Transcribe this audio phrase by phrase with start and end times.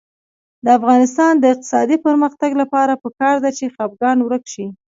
[0.63, 4.65] د افغانستان د اقتصادي پرمختګ لپاره پکار ده چې خپګان ورک شي.